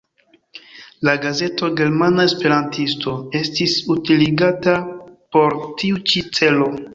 [1.07, 4.75] La gazeto "Germana Esperantisto" estis utiligata
[5.37, 6.73] por tiu ĉi celo.